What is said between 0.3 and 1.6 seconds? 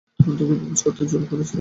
তোকে প্রপোজ করতে জোর করেছিলাম তাকে।